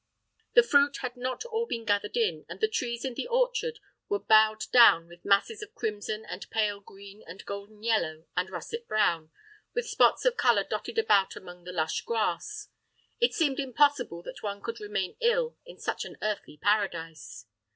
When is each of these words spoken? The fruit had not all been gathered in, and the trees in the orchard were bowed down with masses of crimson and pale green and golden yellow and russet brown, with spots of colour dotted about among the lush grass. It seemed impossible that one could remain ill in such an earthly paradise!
The 0.55 0.63
fruit 0.63 0.97
had 1.03 1.15
not 1.15 1.45
all 1.45 1.67
been 1.67 1.85
gathered 1.85 2.17
in, 2.17 2.43
and 2.49 2.59
the 2.59 2.67
trees 2.67 3.05
in 3.05 3.13
the 3.13 3.27
orchard 3.27 3.77
were 4.09 4.17
bowed 4.17 4.63
down 4.73 5.07
with 5.07 5.23
masses 5.23 5.61
of 5.61 5.75
crimson 5.75 6.25
and 6.25 6.49
pale 6.49 6.79
green 6.79 7.23
and 7.27 7.45
golden 7.45 7.83
yellow 7.83 8.25
and 8.35 8.49
russet 8.49 8.87
brown, 8.87 9.29
with 9.75 9.87
spots 9.87 10.25
of 10.25 10.37
colour 10.37 10.63
dotted 10.63 10.97
about 10.97 11.35
among 11.35 11.65
the 11.65 11.71
lush 11.71 12.01
grass. 12.01 12.69
It 13.19 13.35
seemed 13.35 13.59
impossible 13.59 14.23
that 14.23 14.41
one 14.41 14.63
could 14.63 14.79
remain 14.79 15.17
ill 15.21 15.59
in 15.67 15.77
such 15.77 16.03
an 16.03 16.17
earthly 16.19 16.57
paradise! 16.57 17.45